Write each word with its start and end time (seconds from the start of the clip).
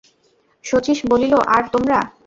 শচীশ 0.63 0.99
বলিল, 1.11 1.33
আর 1.55 1.63
তোমরা? 1.73 1.99